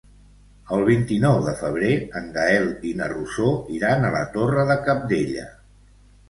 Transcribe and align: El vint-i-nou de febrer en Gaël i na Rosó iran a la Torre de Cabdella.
El 0.77 0.85
vint-i-nou 0.85 1.35
de 1.47 1.51
febrer 1.59 1.91
en 2.19 2.31
Gaël 2.37 2.65
i 2.93 2.95
na 3.03 3.11
Rosó 3.13 3.51
iran 3.81 4.09
a 4.09 4.11
la 4.17 4.23
Torre 4.39 4.65
de 4.73 4.79
Cabdella. 4.89 5.47